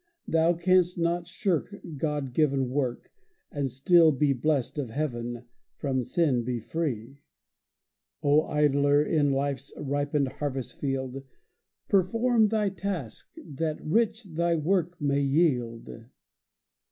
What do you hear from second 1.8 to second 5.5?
God given work And still be blest of Heaven,